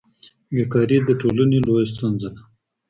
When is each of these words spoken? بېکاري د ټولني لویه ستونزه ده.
بېکاري 0.55 0.97
د 1.03 1.09
ټولني 1.21 1.59
لویه 1.67 1.85
ستونزه 1.91 2.29
ده. 2.35 2.41